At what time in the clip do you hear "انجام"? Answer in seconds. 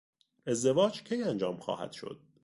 1.23-1.57